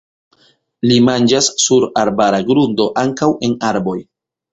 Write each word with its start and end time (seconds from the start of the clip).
Ii 0.93 1.01
manĝas 1.09 1.49
sur 1.63 1.85
arbara 2.05 2.39
grundo, 2.47 2.87
ankaŭ 3.03 3.29
en 3.49 3.55
arboj. 3.69 3.95